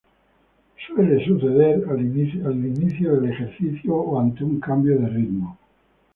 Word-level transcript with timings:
Suele 0.87 1.23
suceder 1.23 1.83
al 1.87 2.01
inicio 2.65 3.13
del 3.19 3.29
ejercicio 3.33 3.93
o 3.93 4.19
ante 4.19 4.43
un 4.43 4.59
cambio 4.59 4.97
de 4.99 5.07
ritmo. 5.09 5.59